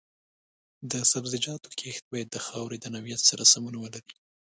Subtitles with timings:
[0.91, 4.15] د سبزیجاتو کښت باید د خاورې د نوعیت سره سمون ولري.